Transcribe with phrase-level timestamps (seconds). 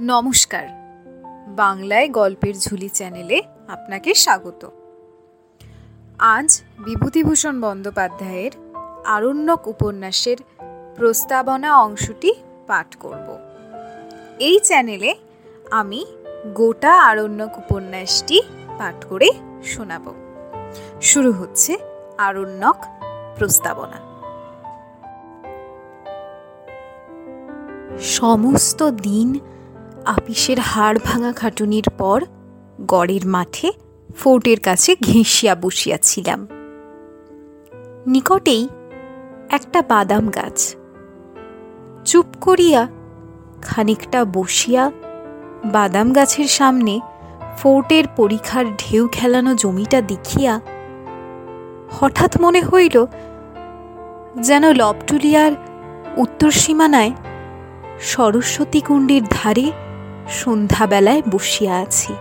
[0.00, 0.66] নমস্কার।
[1.48, 4.68] বাংলায় গল্পের ঝুলি চ্যানেলে আপনাকে স্বাগত।
[6.18, 8.50] আজ বিভূতিভূষণ বন্দ্যোপাধ্যায়ের
[9.06, 10.36] আরণ্যক উপন্যাসের
[10.96, 12.34] প্রস্তাবনা অংশটি
[12.66, 13.38] পাঠ করব।
[14.38, 15.14] এই চ্যানেলে
[15.70, 16.06] আমি
[16.54, 18.42] গোটা আরণ্যক উপন্যাসটি
[18.78, 19.30] পাঠ করে
[19.64, 20.14] শোনাব।
[21.02, 21.78] শুরু হচ্ছে
[22.18, 22.76] আরণ্যক
[23.38, 23.98] প্রস্তাবনা।
[27.98, 29.40] সমস্ত দিন
[30.06, 32.22] আপিসের হাড় ভাঙা খাটুনির পর
[32.86, 33.72] গড়ের মাঠে
[34.16, 36.46] ফোর্টের কাছে ঘেঁষিয়া বসিয়াছিলাম।
[38.06, 38.68] নিকটেই
[39.50, 40.76] একটা বাদাম গাছ।
[42.04, 42.88] চুপ করিয়া
[43.62, 44.90] খানিকটা বসিয়া
[45.64, 47.00] বাদাম গাছের সামনে
[47.58, 50.60] ফোর্টের পরীক্ষার ঢেউ খেলানো জমিটা দেখিয়া
[51.90, 53.06] হঠাৎ মনে হইল
[54.40, 55.52] যেন লবটুলিয়ার
[56.16, 57.12] উত্তর সীমানায়
[58.00, 59.72] সরস্বতী কুণ্ডের ধারে
[60.28, 62.14] সন্ধ্যাবেলায় বসিয়া আছি।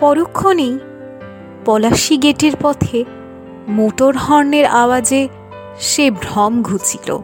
[0.00, 0.78] পরক্ষণেই
[1.64, 3.04] পলাশি গেটের পথে
[3.68, 5.28] মোটর হর্নের আওয়াজে
[5.80, 7.18] সে ভ্রম ঘুচিল।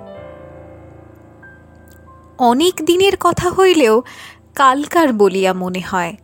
[2.38, 4.02] অনেক দিনের কথা হইলেও
[4.54, 6.16] কালকার বলিয়া মনে হয়।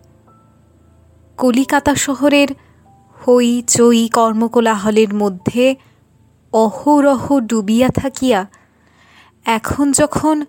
[1.39, 2.49] কলিকাতা শহরের
[3.27, 5.77] হই চই কর্মকোলাহলের মধ্যে
[6.53, 8.47] অহরহ ডুবিয়া থাকিয়া
[9.45, 10.45] এখন যখন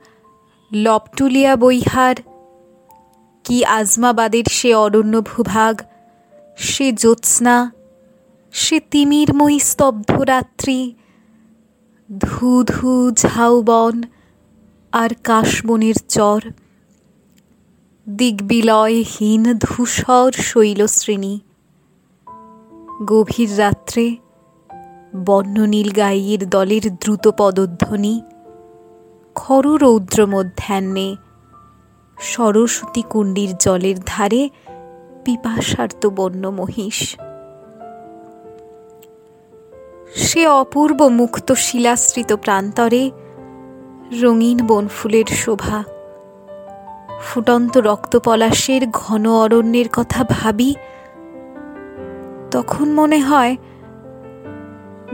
[0.72, 2.16] লপটুলিয়া বৈহার।
[3.46, 5.82] কি আজমাবাদের সে অরণ্য ভূভাগ,
[6.58, 7.72] সে জ্যোৎস্না,
[8.52, 10.94] সে তিমিরময়ী স্তব্ধ রাত্রি,
[12.22, 14.04] ধু ধু ঝাউবন
[14.92, 16.42] আর কাশবনের চর,
[18.10, 21.40] দিগ্বিলয়হীন ধূসর শৈলশ্রেণী।
[23.06, 24.16] গভীর রাত্রে
[25.26, 28.22] বর্ণনীল গাইয়ের দলের দ্রুত পদধ্বনি
[29.42, 31.16] খররৌদ্র মধ্যাহ্নে
[32.20, 34.50] সরস্বতী কুণ্ডির জলের ধারে
[35.26, 37.20] পিপাসার্ত বন্য মহিষ
[40.16, 43.12] সে অপূর্ব মুক্ত শিলাশ্রিত প্রান্তরে
[44.22, 45.84] রঙিন বনফুলের শোভা,
[47.22, 50.76] ফুটন্ত রক্তপলাশের ঘন অরণ্যের কথা ভাবি,
[52.52, 53.58] তখন মনে হয়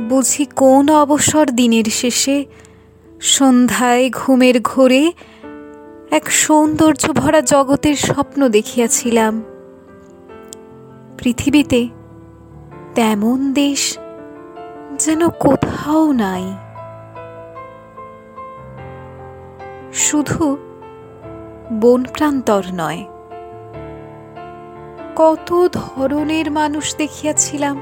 [0.10, 2.46] বুঝি কোন অবসর দিনের শেষে
[3.20, 5.14] সন্ধ্যায় ঘুমের ঘোরে
[6.12, 9.44] এক সৌন্দর্য ভরা জগতের স্বপ্ন দেখিয়াছিলাম।
[11.18, 11.88] পৃথিবীতে
[12.96, 13.98] তেমন দেশ
[15.00, 16.54] যেন কোথাও নাই।
[19.94, 20.58] শুধু
[21.74, 23.06] বন প্রান্তর নয়,
[25.16, 27.82] কত ধরনের মানুষ দেখিয়াছিলাম।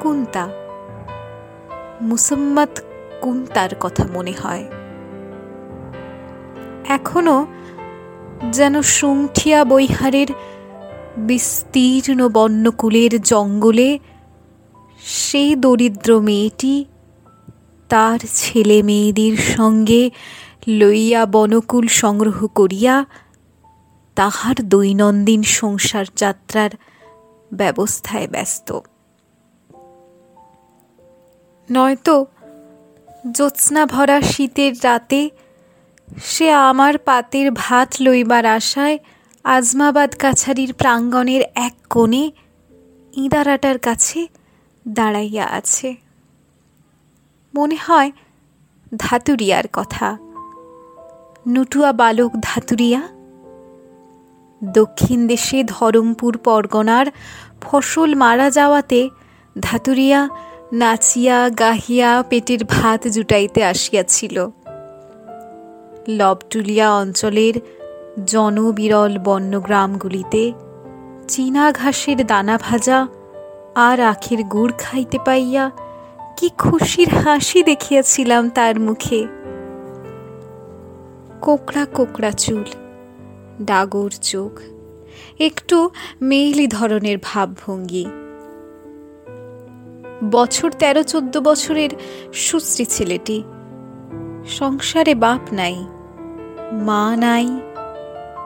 [0.00, 0.48] কুন্তা,
[2.02, 2.80] মুসম্মত
[3.24, 4.64] কুন্তার কথা মনে হয়।
[6.88, 7.38] এখনও
[8.52, 10.30] যেন সুংঠিয়া বৈহারের
[11.16, 13.90] বিস্তীর্ণ বন্যকুলের জঙ্গলে
[15.02, 16.74] সেই দরিদ্র মেয়েটি
[17.88, 20.02] তার ছেলে মেয়েদের সঙ্গে
[20.80, 22.94] লইয়া বনকুল সংগ্রহ করিয়া
[24.16, 26.72] তাহার দৈনন্দিন সংসার যাত্রার
[27.52, 28.68] ব্যবস্থায় ব্যস্ত।
[31.68, 32.16] নয়তো
[33.32, 35.30] জ্যোৎস্না ভরা শীতের রাতে
[36.24, 38.98] সে আমার পাতের ভাত লইবার আশায়
[39.44, 42.32] আজমাবাদ কাছারির প্রাঙ্গণের এক কোণে
[43.16, 44.26] ইঁদারাটার কাছে
[44.88, 45.94] দাঁড়াইয়া আছে।
[47.54, 48.12] মনে হয়
[48.96, 50.18] ধাতুরিয়ার কথা।
[51.48, 53.02] নুটুয়া বালক ধাতুরিয়া,
[54.64, 57.06] দক্ষিণ দেশে ধরমপুর পরগনার
[57.60, 59.08] ফসল মারা যাওয়াতে
[59.60, 60.28] ধাতুরিয়া
[60.74, 64.46] নাচিয়া গাহিয়া পেটের ভাত জুটাইতে আসিয়াছিল।
[66.08, 67.54] লবটুলিয়া অঞ্চলের
[68.26, 70.52] জনবিরল বন্যগ্রামগুলিতে
[71.28, 73.08] চীনা ঘাসের দানা ভাজা
[73.74, 75.70] আর আখের গুড় খাইতে পাইয়া
[76.36, 79.26] কি খুশির হাসি দেখিয়াছিলাম তার মুখে।
[81.40, 82.64] কোকড়া কোকড়া চুল,
[83.62, 84.60] ডাগর চোখ,
[85.38, 85.90] একটু
[86.22, 88.06] মেইলি ধরনের ভাবভঙ্গি
[90.30, 91.90] বছর তেরো চোদ্দ বছরের
[92.32, 93.42] সুশ্রী ছেলেটি।
[94.46, 95.86] সংসারে বাপ নাই,
[96.72, 97.46] মা নাই,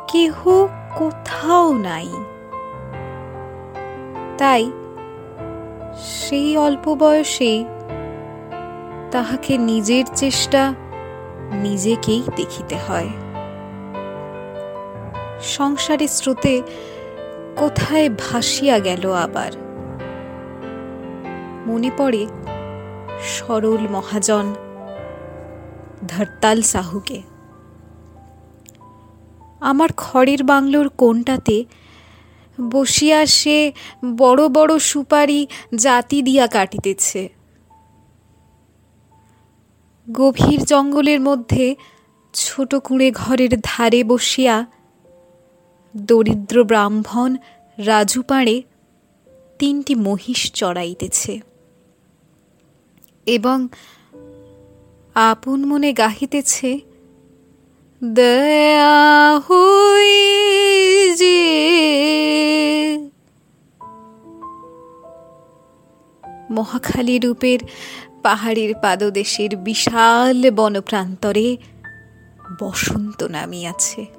[0.08, 0.66] কেহ
[0.96, 2.08] কোথাও নাই।
[4.38, 4.72] তাই
[6.04, 7.64] সেই অল্প বয়সে
[9.10, 10.74] তাহাকে নিজের চেষ্টা
[11.52, 13.08] নিজেকেই দেখিতে হয়।
[15.42, 16.62] সংসারের স্রোতে
[17.56, 19.67] কোথায় ভাসিয়া গেল আবার?
[21.68, 22.22] মনে পড়ে,
[23.24, 24.46] সরল মহাজন,
[26.08, 27.22] ধরতাল সাহুকে।
[29.60, 31.56] আমার খড়ের বাংলোর কোনটাতে
[32.70, 33.58] বসিয়া সে
[34.16, 35.40] বড় বড় সুপারি
[35.74, 37.22] জাতি দিয়া কাটিতেছে।
[40.08, 41.66] গভীর জঙ্গলের মধ্যে
[42.34, 44.56] ছোট কুঁড়ে ঘরের ধারে বসিয়া
[45.96, 47.30] দরিদ্র ব্রাহ্মণ
[47.78, 48.62] রাজু পাড়ে
[49.58, 51.47] তিনটি মহিষ চড়াইতেছে।
[53.28, 53.68] এবং
[55.14, 56.70] আপন মনে গাহিতেছে
[58.04, 58.98] দয়া
[61.16, 61.38] যে
[66.50, 67.58] মহাখালী রূপের
[68.22, 71.56] পাহাড়ের পাদদেশের বিশাল বনপ্রান্তরে
[72.60, 74.17] বসন্ত নামিয়াছে।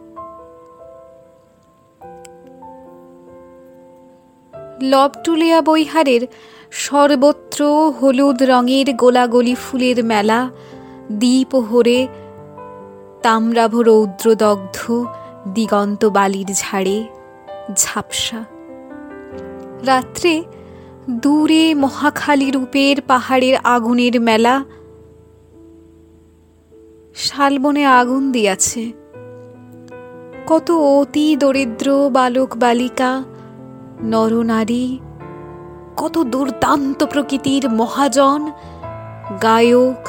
[4.83, 6.27] লবটুলিয়া বৈহারের
[6.71, 10.49] সর্বত্র হলুদ রঙের গোলাগলি ফুলের মেলা
[11.11, 12.07] দ্বীপহরে
[13.23, 15.05] তাম্রাভ রৌদ্রদগ্ধ
[15.53, 17.03] দিগন্ত বালির ঝাড়ে
[17.75, 18.45] ঝাপসা।
[19.85, 20.43] রাত্রে
[21.09, 24.65] দূরে মহাখালী রূপের পাহাড়ের আগুনের মেলা,
[27.15, 28.91] শালবনে আগুন দিয়াছে।
[30.47, 33.23] কত অতি দরিদ্র বালক বালিকা
[34.03, 34.99] নরনারী,
[35.97, 38.51] কত দুর্দান্ত প্রকৃতির মহাজন,
[39.41, 40.07] গায়ক,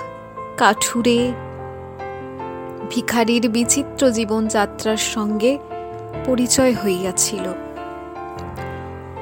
[0.56, 1.32] কাঠুরে,
[2.90, 5.58] ভিখারির বিচিত্র জীবনযাত্রার সঙ্গে
[6.24, 7.52] পরিচয় হইয়াছিল।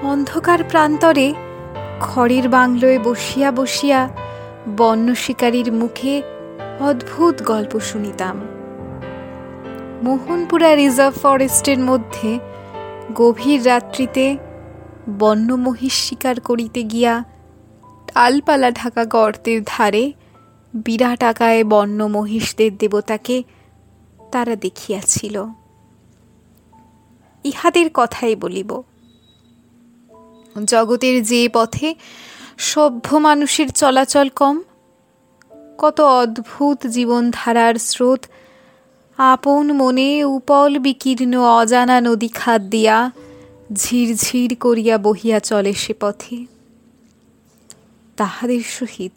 [0.03, 1.35] অন্ধকার প্রান্তরে
[2.00, 4.09] খড়ের বাংলোয় বসিয়া বসিয়া
[4.76, 6.23] বন্য শিকারীর মুখে
[6.81, 8.41] অদ্ভুত গল্প শুনিতাম।
[10.03, 12.38] মোহনপুরা রিজার্ভ ফরেস্টের মধ্যে
[13.15, 14.37] গভীর রাত্রিতে
[15.10, 17.25] বন্য মহিষ শিকার করিতে গিয়া
[18.14, 20.12] তালপালা ঢাকা গর্তের ধারে
[20.75, 23.43] বিরাট আকায় বন্য মহিষদের দেবতাকে
[24.32, 25.44] তারা দেখিয়াছিল।
[27.44, 28.82] ইহাদের কথাই বলিব।
[30.64, 31.94] জগতের যে পথে
[32.58, 34.62] সভ্য মানুষের চলাচল কম,
[35.78, 38.25] কত অদ্ভুত জীবনধারার স্রোত,
[39.19, 43.10] আপন মনে উপল বিকীর্ণ অজানা নদী খাদ দিয়া
[43.73, 46.47] ঝিরঝির করিয়া বহিয়া চলে সে পথে।
[48.17, 49.12] তাহাদের সহিত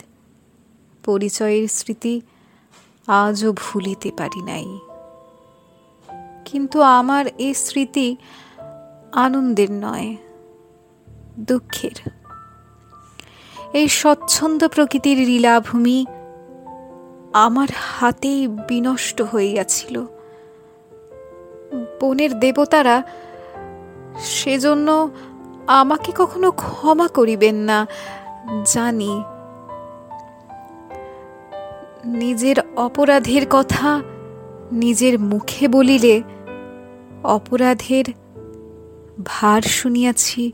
[1.06, 2.22] পরিচয়ের স্মৃতি
[3.08, 4.80] আজও ভুলিতে পারি নাই।
[6.46, 8.16] কিন্তু আমার এ স্মৃতি
[9.12, 10.16] আনন্দের নয়,
[11.40, 12.10] দুঃখের।
[13.74, 16.06] এই স্বচ্ছন্দ প্রকৃতির লীলাভূমি
[17.34, 20.06] আমার হাতেই বিনষ্ট হইয়াছিল।
[22.02, 23.04] বনের দেবতারা
[24.20, 25.10] সেজন্য
[25.68, 27.88] আমাকে কখনো ক্ষমা করিবেন না,
[28.66, 29.24] জানি।
[32.06, 34.02] নিজের অপরাধের কথা
[34.72, 36.22] নিজের মুখে বলিলে
[37.24, 38.06] অপরাধের
[39.26, 40.52] ভার শুনিয়াছি,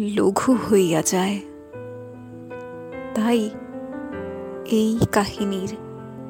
[0.00, 1.40] লঘু হইয়া যায়।
[3.14, 3.50] তাই
[4.66, 5.76] এই কাহিনীর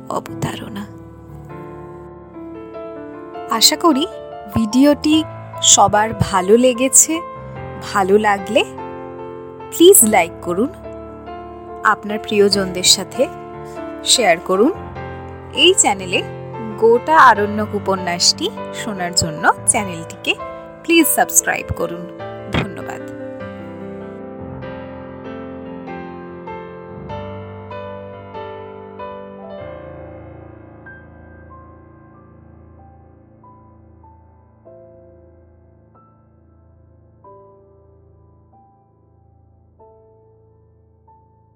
[0.09, 0.87] অবতারণা।
[3.51, 4.07] আশা করি
[4.55, 5.25] ভিডিওটি
[5.63, 7.21] সবার ভালো লেগেছে,
[7.83, 8.65] ভালো লাগলে
[9.71, 10.71] প্লিজ লাইক করুন।
[11.85, 13.27] আপনার প্রিয়জনদের সাথে
[14.05, 14.73] শেয়ার করুন।
[15.55, 16.23] এই চ্যানেলে
[16.79, 20.35] গোটা আরণ্যক উপন্যাসটি শোনার জন্য চ্যানেলটিকে
[20.83, 22.26] প্লিজ সাবস্ক্রাইব করুন।